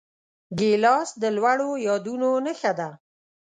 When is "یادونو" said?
1.87-2.29